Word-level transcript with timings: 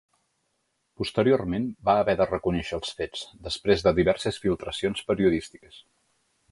Posteriorment 1.01 1.67
va 1.89 1.95
haver 2.05 2.15
de 2.21 2.27
reconèixer 2.31 2.75
els 2.79 2.97
fets, 3.03 3.29
després 3.51 3.87
de 3.89 3.97
diverses 4.01 4.43
filtracions 4.47 5.09
periodístiques. 5.13 5.81